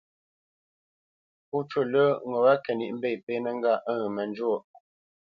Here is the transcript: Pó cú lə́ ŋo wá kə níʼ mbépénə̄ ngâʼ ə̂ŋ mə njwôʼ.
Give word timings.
Pó 1.47 1.57
cú 1.69 1.81
lə́ 1.93 2.07
ŋo 2.27 2.37
wá 2.45 2.53
kə 2.63 2.71
níʼ 2.79 2.93
mbépénə̄ 2.97 3.51
ngâʼ 3.57 3.81
ə̂ŋ 3.91 4.01
mə 4.15 4.23
njwôʼ. 4.29 4.61